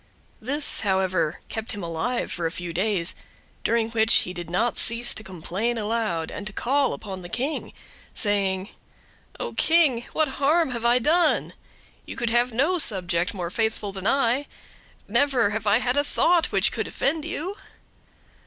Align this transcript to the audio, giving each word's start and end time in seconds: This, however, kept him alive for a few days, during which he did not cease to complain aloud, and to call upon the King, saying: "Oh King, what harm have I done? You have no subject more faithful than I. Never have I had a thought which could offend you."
This, 0.41 0.79
however, 0.81 1.41
kept 1.47 1.73
him 1.73 1.83
alive 1.83 2.31
for 2.31 2.47
a 2.47 2.51
few 2.51 2.73
days, 2.73 3.13
during 3.63 3.91
which 3.91 4.11
he 4.25 4.33
did 4.33 4.49
not 4.49 4.79
cease 4.79 5.13
to 5.13 5.23
complain 5.23 5.77
aloud, 5.77 6.31
and 6.31 6.47
to 6.47 6.53
call 6.53 6.93
upon 6.93 7.21
the 7.21 7.29
King, 7.29 7.71
saying: 8.15 8.69
"Oh 9.39 9.53
King, 9.53 10.01
what 10.13 10.27
harm 10.41 10.71
have 10.71 10.85
I 10.85 10.97
done? 10.97 11.53
You 12.07 12.17
have 12.29 12.51
no 12.51 12.79
subject 12.79 13.35
more 13.35 13.51
faithful 13.51 13.91
than 13.91 14.07
I. 14.07 14.47
Never 15.07 15.51
have 15.51 15.67
I 15.67 15.77
had 15.77 15.95
a 15.97 16.03
thought 16.03 16.51
which 16.51 16.71
could 16.71 16.87
offend 16.87 17.23
you." 17.23 17.55